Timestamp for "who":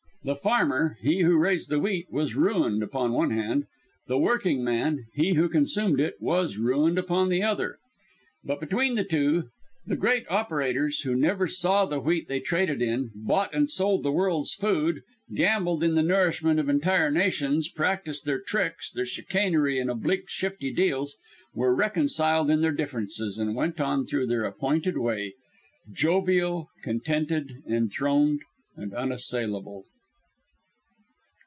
1.21-1.35, 5.33-5.49, 11.01-11.15